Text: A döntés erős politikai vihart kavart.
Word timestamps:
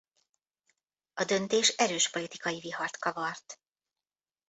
A 1.13 1.23
döntés 1.23 1.69
erős 1.69 2.09
politikai 2.09 2.59
vihart 2.59 2.97
kavart. 2.97 3.59